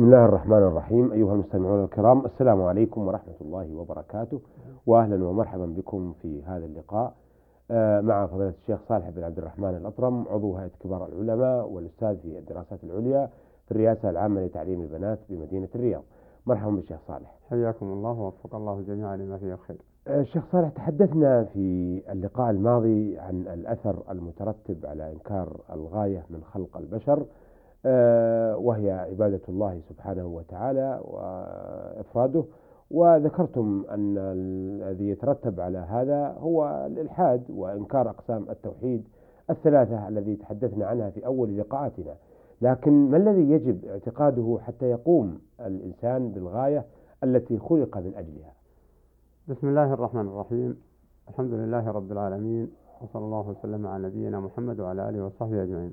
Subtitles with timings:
[0.00, 1.12] بسم الله الرحمن الرحيم.
[1.12, 4.40] أيها المستمعون الكرام السلام عليكم ورحمة الله وبركاته.
[4.86, 7.14] وأهلا ومرحبا بكم في هذا اللقاء.
[7.70, 12.38] آه، مع فضيلة الشيخ صالح بن عبد الرحمن الأطرم عضو هيئة كبار العلماء والأستاذ في
[12.38, 13.30] الدراسات العليا
[13.66, 16.02] في الرئاسة العامة لتعليم البنات بمدينة الرياض.
[16.46, 17.34] مرحبا بالشيخ صالح.
[17.50, 19.78] حياكم الله ووفق الله الجميع لما فيه الخير.
[20.08, 26.76] آه، الشيخ صالح تحدثنا في اللقاء الماضي عن الأثر المترتب على إنكار الغاية من خلق
[26.76, 27.18] البشر.
[27.18, 27.24] آه،
[28.64, 32.44] وهي عبادة الله سبحانه وتعالى وإفراده.
[32.90, 39.08] وذكرتم أن الذي يترتب على هذا هو الإلحاد وإنكار أقسام التوحيد
[39.50, 42.14] الثلاثة الذي تحدثنا عنها في أول لقاءاتنا.
[42.62, 46.84] لكن ما الذي يجب اعتقاده حتى يقوم الإنسان بالغاية
[47.24, 48.52] التي خلق من أجلها؟
[49.48, 50.76] بسم الله الرحمن الرحيم.
[51.28, 52.70] الحمد لله رب العالمين
[53.02, 55.92] وصلى الله وسلم على نبينا محمد وعلى آله وصحبه أجمعين.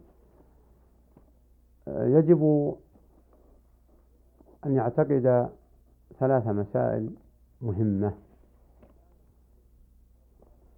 [1.87, 2.73] يجب
[4.65, 5.49] أن يعتقد
[6.19, 7.15] ثلاث مسائل
[7.61, 8.13] مهمة.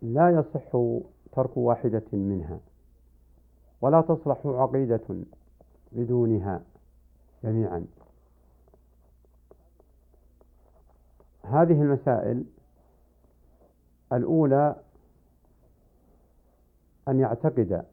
[0.01, 0.71] لا يصح
[1.31, 2.59] ترك واحدة منها
[3.81, 5.23] ولا تصلح عقيدة
[5.91, 6.61] بدونها
[7.43, 7.85] جميعا.
[11.43, 12.45] هذه المسائل
[14.13, 14.75] الأولى
[17.07, 17.85] أن يعتقد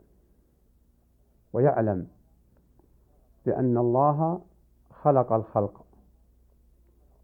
[1.52, 2.15] ويعلم
[3.46, 4.40] بأن الله
[4.90, 5.84] خلق الخلق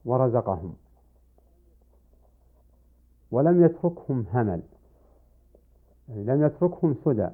[0.05, 0.75] ورزقهم
[3.31, 4.63] ولم يتركهم همل
[6.09, 7.29] يعني لم يتركهم سدى.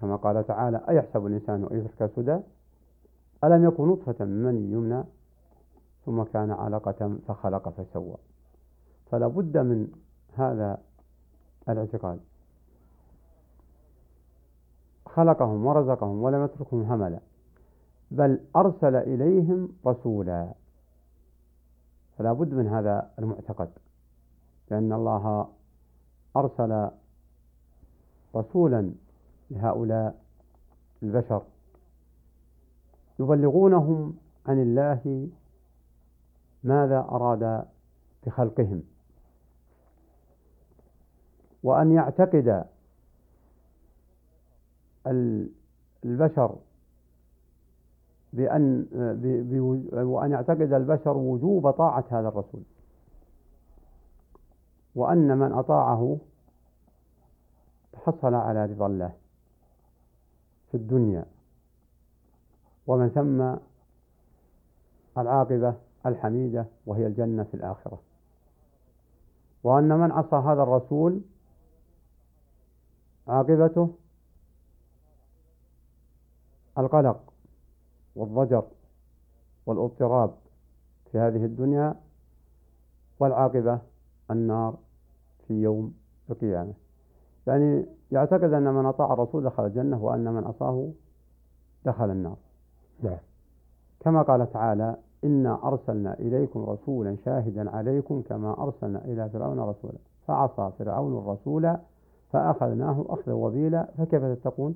[0.00, 2.38] كما قال تعالى أيحسب الإنسان أن يترك سدى؟
[3.44, 5.04] ألم يكن نطفة من يمنى؟
[6.06, 8.16] ثم كان علقة فخلق فسوى.
[9.10, 9.88] فلا بد من
[10.34, 10.78] هذا
[11.68, 12.20] الاعتقاد.
[15.14, 17.20] خلقهم ورزقهم ولم يتركهم هملا
[18.10, 20.52] بل أرسل إليهم رسولا.
[22.18, 23.70] فلا بد من هذا المعتقد
[24.70, 25.48] لأن الله
[26.36, 26.90] أرسل
[28.36, 28.92] رسولا
[29.50, 30.22] لهؤلاء
[31.02, 31.42] البشر
[33.20, 34.14] يبلغونهم
[34.46, 35.28] عن الله
[36.64, 37.64] ماذا أراد
[38.26, 38.82] بخلقهم
[41.62, 42.64] وأن يعتقد
[45.06, 46.56] البشر
[48.32, 48.86] بأن
[49.92, 52.62] وأن يعتقد البشر وجوب طاعة هذا الرسول.
[54.94, 56.18] وأن من أطاعه
[57.92, 59.12] تحصل على رضا الله
[60.70, 61.24] في الدنيا.
[62.86, 63.56] ومن ثم
[65.20, 65.74] العاقبة
[66.06, 68.00] الحميدة وهي الجنة في الآخرة.
[69.64, 71.20] وأن من عصى هذا الرسول
[73.28, 73.94] عاقبته
[76.78, 77.32] القلق
[78.16, 78.64] والضجر
[79.66, 80.34] والاضطراب
[81.12, 81.94] في هذه الدنيا
[83.20, 83.78] والعاقبة
[84.30, 84.74] النار
[85.48, 85.94] في يوم
[86.30, 86.72] القيامة.
[87.46, 90.88] يعني يعتقد أن من أطاع الرسول دخل الجنة وأن من عصاه
[91.84, 92.36] دخل النار.
[93.02, 93.18] نعم.
[94.00, 99.98] كما قال تعالى إنا أرسلنا إليكم رسولا شاهدا عليكم كما أرسلنا إلى فرعون رسولا.
[100.26, 101.76] فعصى فرعون الرسول
[102.30, 103.88] فأخذناه أخذا وبيلا.
[103.98, 104.74] فكيف تتقون؟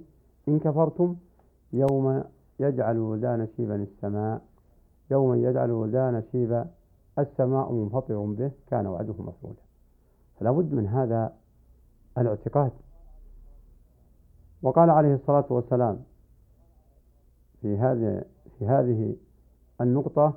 [0.49, 1.17] إن كفرتم
[1.77, 2.25] يوم
[2.61, 4.43] يجعل الولدان شيبا السماء
[5.11, 6.71] يوم يجعل الولدان شيبا
[7.19, 9.57] السماء منفطر به كان وعده مفعولا.
[10.41, 11.33] فلا بد من هذا
[12.19, 12.73] الاعتقاد.
[14.63, 16.01] وقال عليه الصلاة والسلام
[17.61, 18.25] في هذه
[18.59, 19.17] في هذه
[19.81, 20.35] النقطة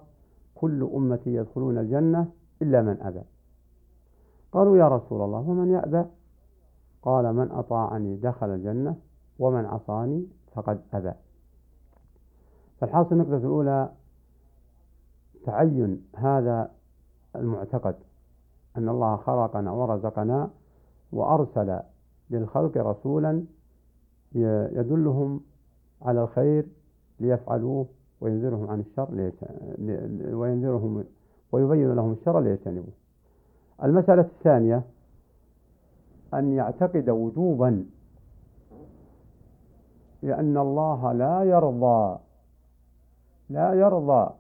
[0.56, 2.28] كل أمتي يدخلون الجنة
[2.62, 3.22] إلا من أبى.
[4.52, 6.06] قالوا يا رسول الله ومن يأبى؟
[7.02, 8.96] قال من أطاعني دخل الجنة
[9.40, 11.14] ومن عصاني فقد أبى.
[12.80, 13.90] فالحاصل النقطة الأولى
[15.46, 16.72] تعين هذا
[17.36, 17.96] المعتقد
[18.78, 20.50] أن الله خلقنا ورزقنا
[21.12, 21.80] وأرسل
[22.30, 23.44] للخلق رسولا
[24.72, 25.42] يدلهم
[26.02, 26.66] على الخير
[27.20, 27.86] ليفعلوه
[28.22, 29.32] وينذرهم عن الشر
[30.36, 31.04] وينذرهم
[31.52, 32.94] ويبين لهم الشر ليجتنبوه.
[33.84, 34.84] المسألة الثانية
[36.34, 37.86] أن يعتقد وجوبا
[40.22, 42.20] لأن الله لا يرضى
[43.50, 44.34] لا يرضى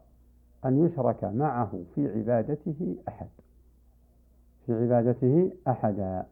[0.65, 3.27] أن يشرك معه في عبادته أحد.
[4.65, 6.25] في عبادته أحدا.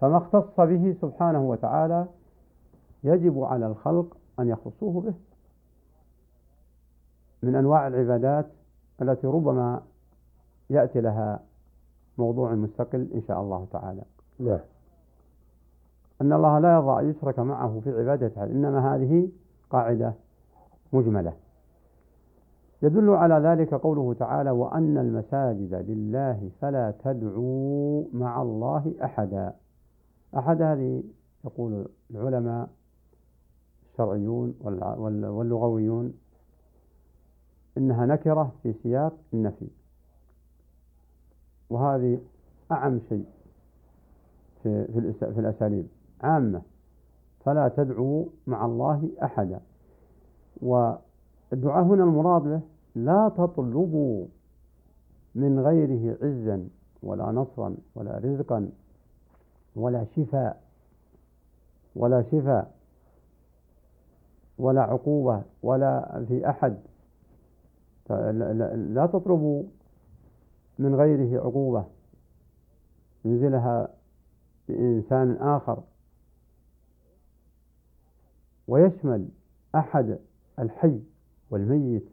[0.00, 2.06] فما اختص به سبحانه وتعالى
[3.04, 5.14] يجب على الخلق أن يخصوه به.
[7.42, 8.46] من أنواع العبادات
[9.02, 9.82] التي ربما
[10.70, 11.40] يأتي لها
[12.18, 14.02] موضوع مستقل إن شاء الله تعالى.
[14.38, 14.60] نعم.
[16.20, 19.28] أن الله لا يرضى أن يشرك معه في عبادته إنما هذه
[19.70, 20.14] قاعدة
[20.92, 21.45] مجملة.
[22.82, 29.54] يدل على ذلك قوله تعالى وأن المساجد لله فلا تدعوا مع الله أحدا.
[30.36, 31.02] أحد هذه
[31.44, 32.68] يقول العلماء
[33.92, 34.54] الشرعيون
[35.28, 36.14] واللغويون
[37.78, 39.68] إنها نكرة في سياق النفي.
[41.70, 42.20] وهذه
[42.72, 43.26] أعم شيء
[44.62, 44.84] في,
[45.34, 45.86] في الأساليب
[46.20, 46.62] عامة.
[47.44, 49.60] فلا تدعوا مع الله أحدا.
[51.52, 52.60] والدعاء هنا المراد به
[52.94, 54.26] لا تطلبوا
[55.34, 56.68] من غيره عزا
[57.02, 58.70] ولا نصرا ولا رزقا
[59.76, 60.62] ولا شفاء
[61.96, 62.76] ولا شفاء
[64.58, 66.76] ولا عقوبة ولا في أحد.
[68.74, 69.62] لا تطلبوا
[70.78, 71.84] من غيره عقوبة
[73.24, 73.88] ينزلها
[74.68, 75.82] بإنسان آخر.
[78.68, 79.28] ويشمل
[79.74, 80.18] أحد
[80.58, 81.00] الحي
[81.50, 82.08] والميت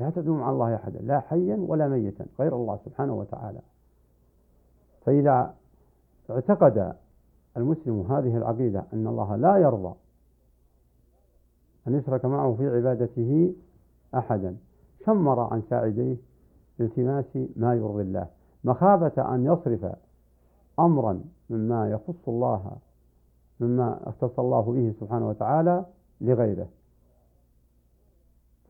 [0.00, 3.60] لا تدعو مع الله أحدا لا حيا ولا ميتا غير الله سبحانه وتعالى.
[5.06, 5.54] فإذا
[6.30, 6.94] اعتقد
[7.56, 9.94] المسلم هذه العقيدة أن الله لا يرضى
[11.88, 13.54] أن يشرك معه في عبادته
[14.14, 14.56] أحدا
[15.06, 16.16] شمر عن ساعديه
[16.80, 18.26] التماس ما يرضي الله.
[18.64, 19.96] مخافة أن يصرف
[20.80, 21.20] أمرا
[21.50, 22.76] مما يخص الله
[23.60, 25.84] مما اختص الله به سبحانه وتعالى
[26.20, 26.68] لغيره.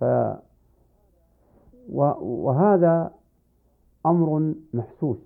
[0.00, 0.04] ف
[1.92, 3.10] وهذا
[4.06, 5.18] أمر محسوس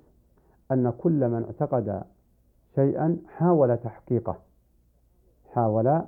[0.73, 2.03] أن كل من اعتقد
[2.75, 4.37] شيئا حاول تحقيقه.
[5.53, 6.03] حاول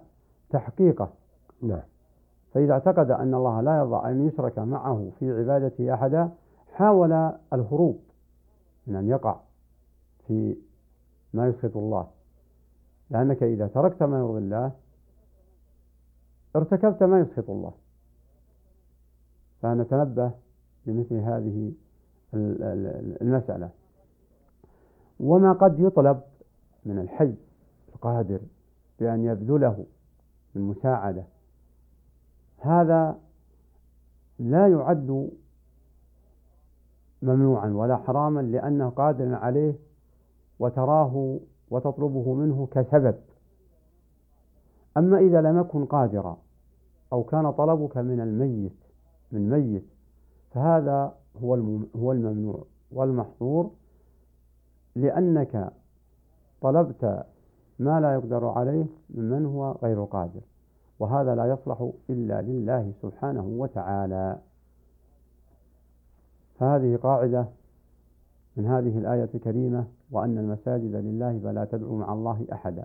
[0.51, 1.13] تحقيقه.
[1.63, 1.83] نعم.
[2.55, 6.31] فإذا اعتقد أن الله لا يرضى أن يشرك معه في عبادته أحدا
[6.73, 8.01] حاول الهروب
[8.87, 9.37] من أن يقع
[10.27, 10.57] في
[11.35, 12.07] ما يسخط الله.
[13.11, 14.73] لأنك إذا تركت ما يرضي الله
[16.57, 17.73] ارتكبت ما يسخط الله.
[19.61, 20.31] فنتنبه
[20.87, 21.73] لمثل هذه
[23.23, 23.71] المسألة.
[25.21, 26.21] وما قد يطلب
[26.87, 27.35] من الحي
[27.95, 28.41] القادر
[29.01, 29.87] بأن يبذله
[30.55, 31.25] من مساعدة.
[32.59, 33.19] هذا
[34.39, 35.31] لا يعد
[37.23, 39.75] ممنوعا ولا حراما لأنه قادر عليه
[40.59, 41.41] وتراه
[41.71, 43.15] وتطلبه منه كسبب.
[44.97, 46.39] أما إذا لم يكن قادرا
[47.13, 48.90] أو كان طلبك من الميت
[49.33, 49.85] من ميت.
[50.51, 51.55] فهذا هو
[51.97, 53.71] هو الممنوع والمحظور
[54.97, 55.73] لأنك
[56.61, 57.27] طلبت
[57.79, 60.41] ما لا يقدر عليه ممن هو غير قادر.
[60.99, 64.39] وهذا لا يصلح إلا لله سبحانه وتعالى.
[66.59, 67.47] فهذه قاعدة
[68.57, 72.85] من هذه الآية الكريمة وأن المساجد لله فلا تدعوا مع الله أحدا.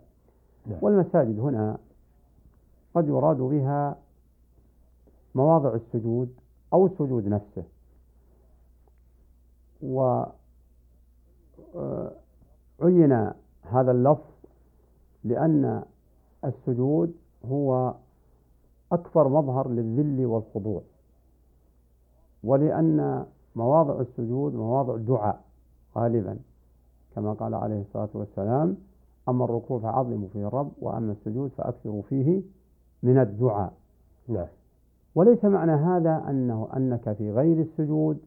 [0.68, 0.80] نعم.
[0.82, 1.78] والمساجد هنا
[2.96, 3.98] قد يراد بها
[5.36, 6.34] مواضع السجود
[6.74, 7.64] أو السجود نفسه.
[9.84, 10.32] وعين
[13.12, 14.36] آه، هذا اللفظ
[15.24, 15.84] لأن
[16.46, 17.14] السجود
[17.46, 17.94] هو
[18.92, 20.82] أكبر مظهر للذل والخضوع
[22.44, 25.42] ولأن مواضع السجود مواضع دعاء
[25.98, 26.40] غالبا
[27.16, 28.78] كما قال عليه الصلاة والسلام
[29.30, 32.42] أما الركوع فعظموا فيه الرب وأما السجود فأكثروا فيه
[33.04, 33.74] من الدعاء.
[34.28, 34.48] نعم.
[35.16, 38.18] وليس معنى هذا أنه أنك في غير السجود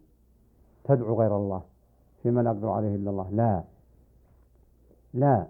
[0.85, 1.63] تدعو غير الله
[2.23, 3.31] فيما لا يقدر عليه إلا الله.
[3.31, 3.65] لا.
[5.15, 5.47] لا.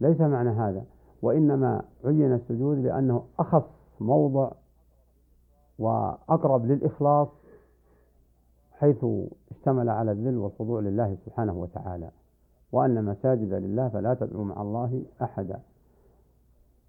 [0.00, 0.84] ليس معنى هذا.
[1.22, 3.64] وإنما عين السجود لأنه أخص
[4.00, 4.50] موضع
[5.78, 7.28] وأقرب للإخلاص
[8.72, 9.04] حيث
[9.50, 12.10] اشتمل على الذل والخضوع لله سبحانه وتعالى.
[12.72, 15.60] وأن مساجد لله فلا تدعو مع الله أحدا.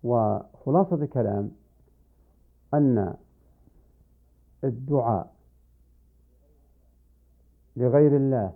[0.03, 1.51] وخلاصة الكلام
[2.73, 3.13] أن
[4.63, 5.33] الدعاء
[7.77, 8.53] لغير الله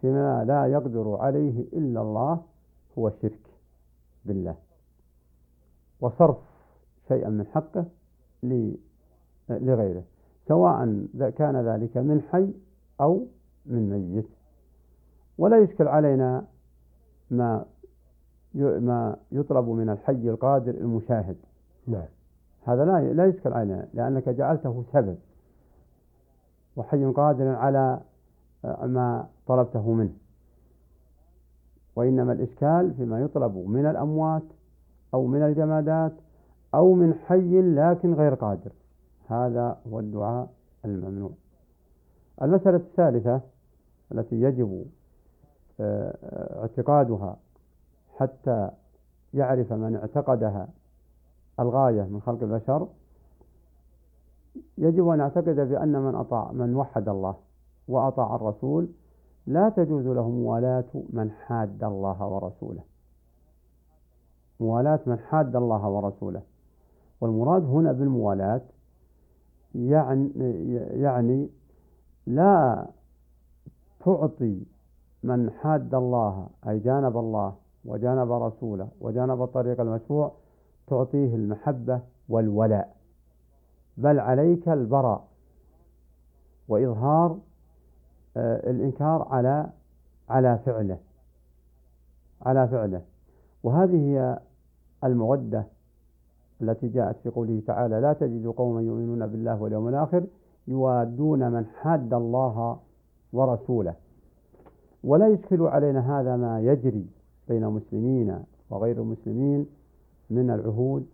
[0.00, 2.42] فيما لا يقدر عليه إلا الله
[2.98, 3.40] هو الشرك
[4.24, 4.56] بالله.
[6.00, 6.36] وصرف
[7.08, 7.84] شيئا من حقه
[9.50, 10.04] لغيره
[10.48, 12.52] سواء كان ذلك من حي
[13.00, 13.26] أو
[13.66, 14.26] من ميت.
[15.38, 16.44] ولا يشكل علينا
[17.30, 17.64] ما
[18.54, 21.36] ما يطلب من الحي القادر المشاهد.
[21.86, 22.08] نعم.
[22.64, 25.18] هذا لا لا يشكل علينا لأنك جعلته سبب.
[26.76, 28.00] وحي قادر على
[28.64, 30.12] ما طلبته منه.
[31.96, 34.42] وإنما الإشكال فيما يطلب من الأموات
[35.14, 36.12] أو من الجمادات
[36.74, 38.72] أو من حي لكن غير قادر.
[39.28, 40.48] هذا هو الدعاء
[40.84, 41.30] الممنوع.
[42.42, 43.40] المسألة الثالثة
[44.12, 44.86] التي يجب
[45.80, 47.36] آه، اعتقادها
[48.16, 48.70] حتى
[49.34, 50.68] يعرف من اعتقدها
[51.60, 52.88] الغاية من خلق البشر
[54.78, 57.34] يجب أن نعتقد بأن من أطاع من وحد الله
[57.88, 58.88] وأطاع الرسول
[59.46, 62.82] لا تجوز له موالاة من حاد الله ورسوله.
[64.60, 66.42] موالاة من حاد الله ورسوله.
[67.20, 68.60] والمراد هنا بالموالاة
[69.74, 70.30] يعني,
[70.90, 71.48] يعني
[72.26, 72.86] لا
[74.04, 74.62] تعطي
[75.22, 80.32] من حاد الله أي جانب الله وجانب رسوله وجانب الطريق المشروع
[80.86, 82.96] تعطيه المحبة والولاء.
[83.96, 85.24] بل عليك البراء
[86.68, 87.38] وإظهار
[88.36, 89.66] آه، الإنكار على
[90.28, 90.98] على فعله
[92.42, 93.02] على فعله.
[93.62, 94.38] وهذه هي
[95.04, 95.66] المودة
[96.62, 100.24] التي جاءت في قوله تعالى لا تجد قوما يؤمنون بالله واليوم الآخر
[100.68, 102.78] يوادون من حاد الله
[103.32, 103.94] ورسوله
[105.04, 107.06] ولا يشكل علينا هذا ما يجري
[107.48, 108.38] بين المسلمين
[108.70, 109.66] وغير المسلمين
[110.30, 111.06] من العهود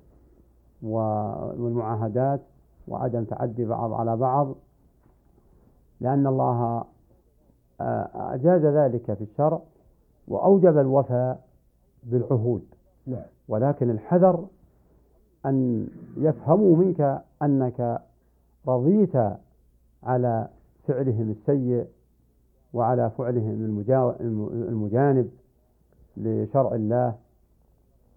[0.82, 2.40] والمعاهدات
[2.88, 4.54] وعدم تعدي بعض على بعض
[6.00, 6.84] لأن الله
[7.80, 9.60] آه، أجاز ذلك في الشرع
[10.28, 11.44] وأوجب الوفاء
[12.02, 12.64] بالعهود
[13.06, 13.22] نعم.
[13.48, 14.46] ولكن الحذر
[15.46, 18.02] أن يفهموا منك أنك
[18.68, 19.16] رضيت
[20.02, 20.48] على
[20.88, 21.86] فعلهم السيء
[22.72, 23.84] وعلى فعلهم
[24.68, 25.30] المجانب
[26.16, 27.14] لشرع الله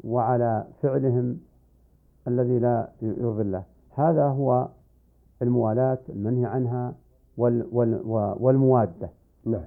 [0.03, 1.39] وعلى فعلهم
[2.27, 3.63] الذي لا يرضي الله
[3.95, 4.67] هذا هو
[5.41, 6.93] الموالاة المنهي عنها
[7.37, 9.09] والموادة.
[9.45, 9.65] نعم.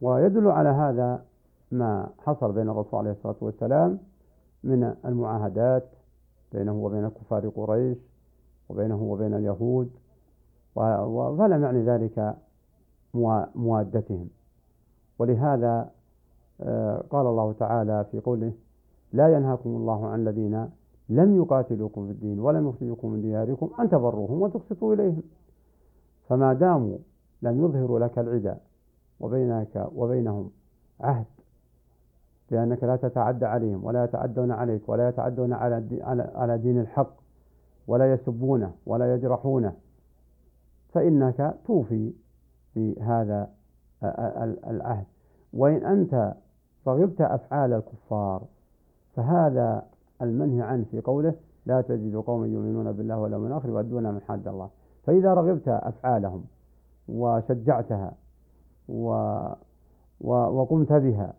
[0.00, 1.24] ويدل على هذا
[1.70, 3.98] ما حصل بين الرسول عليه الصلاة والسلام
[4.64, 5.88] من المعاهدات
[6.52, 7.98] بينه وبين كفار قريش
[8.68, 9.90] وبينه وبين اليهود
[10.74, 12.36] فلم يعني ذلك
[13.54, 14.28] موادتهم.
[15.18, 15.90] ولهذا
[16.60, 18.52] آه، قال الله تعالى في قوله
[19.12, 20.70] لا ينهاكم الله عن الذين
[21.08, 25.22] لم يقاتلوكم في الدين ولم يخرجوكم من دياركم أن تبروهم وتقسطوا إليهم.
[26.28, 26.98] فما داموا
[27.42, 28.60] لم يظهروا لك العداء
[29.20, 30.50] وبينك وبينهم
[31.00, 31.26] عهد
[32.50, 35.84] لأنك لا تتعدى عليهم ولا يتعدون عليك ولا يتعدون على
[36.34, 37.14] على دين الحق
[37.86, 39.72] ولا يسبونه ولا يجرحونه.
[40.92, 42.12] فإنك توفي
[42.76, 43.50] بهذا
[44.66, 45.06] العهد.
[45.52, 46.34] وإن أنت
[46.86, 48.42] رغبت أفعال الكفار
[49.16, 49.86] فهذا
[50.22, 51.34] المنهي عنه في قوله
[51.66, 54.70] لا تجد قوما يؤمنون بالله واليوم الآخر يؤدون من حد الله.
[55.04, 56.44] فإذا رغبت أفعالهم
[57.08, 58.14] وشجعتها
[58.88, 59.08] و
[60.20, 61.34] و وقمت بها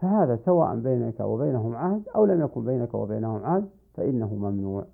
[0.00, 4.84] فهذا سواء بينك وبينهم عهد أو لم يكن بينك وبينهم عهد فإنه ممنوع.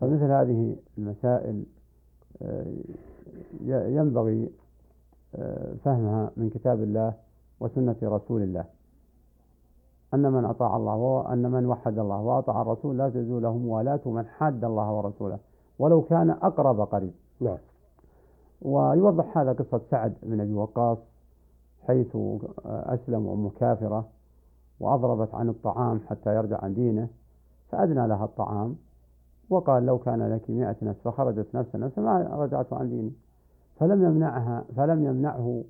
[0.00, 1.64] فمثل هذه المسائل
[2.42, 2.74] آه،
[3.66, 4.50] ينبغي
[5.34, 7.14] آه، فهمها من كتاب الله
[7.60, 8.64] وسنة رسول الله.
[10.14, 14.26] أن من أطاع الله وأن من وحد الله وأطاع الرسول لا تزول له موالاة من
[14.26, 15.38] حاد الله ورسوله
[15.78, 17.12] ولو كان أقرب قريب.
[17.40, 17.58] نعم.
[18.62, 20.98] ويوضح هذا قصة سعد بن أبي وقاص
[21.86, 22.16] حيث
[22.66, 24.08] أسلم أم كافرة
[24.80, 27.08] وأضربت عن الطعام حتى يرجع عن دينه
[27.68, 28.76] فأدنى لها الطعام
[29.50, 33.12] وقال لو كان لك مئة نفس فخرجت نفس نفس ما رجعت عن ديني.
[33.80, 35.64] فلم يمنعها فلم يمنعه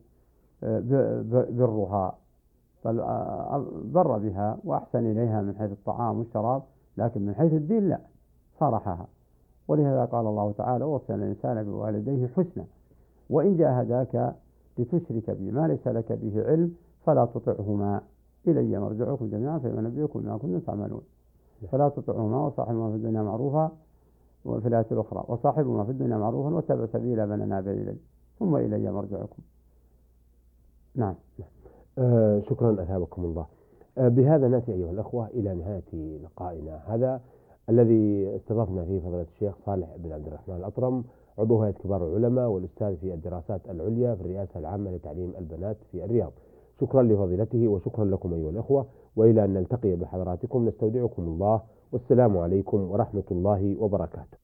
[0.64, 0.82] آه،
[1.50, 2.14] برها.
[2.84, 6.62] بل آه، بر بها وأحسن إليها من حيث الطعام والشراب
[6.98, 8.00] لكن من حيث الدين لا
[8.60, 9.06] صرحها.
[9.68, 12.64] ولهذا قال الله تعالى وصينا الإنسان بوالديه حسنا
[13.30, 14.34] وإن جاهداك
[14.78, 16.74] لتشرك بي ما ليس لك به علم
[17.06, 18.00] فلا تطعهما.
[18.48, 21.02] إلي مرجعكم جميعا فينبئكم بما كنتم تعملون.
[21.72, 23.72] فلا تطعهما وصاحبهما في الدنيا معروفا
[24.44, 27.96] وفي الآية الأخرى وصاحبهما في الدنيا معروفا واتبع سبيل من أناب إلي
[28.38, 29.42] ثم إلي مرجعكم.
[30.94, 31.14] نعم.
[31.98, 33.46] آه شكرا أثابكم الله.
[33.98, 37.20] آه بهذا نأتي أيها الأخوة إلى نهاية لقائنا هذا
[37.68, 41.04] الذي استضفنا فيه فضيلة الشيخ صالح بن عبد الرحمن الأطرم
[41.38, 46.32] عضو هيئة كبار العلماء والأستاذ في الدراسات العليا في الرئاسة العامة لتعليم البنات في الرياض.
[46.80, 48.86] شكرا لفضيلته وشكرا لكم أيها الأخوة.
[49.16, 51.60] وإلى أن نلتقي بحضراتكم نستودعكم الله.
[51.92, 54.43] والسلام عليكم ورحمة الله وبركاته.